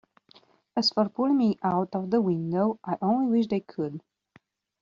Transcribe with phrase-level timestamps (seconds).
[0.75, 4.01] As for pulling me out of the window, I only wish they could!